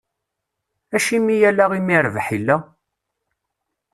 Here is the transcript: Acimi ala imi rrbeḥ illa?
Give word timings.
Acimi 0.95 1.35
ala 1.49 1.65
imi 1.77 1.95
rrbeḥ 2.05 2.27
illa? 2.37 2.57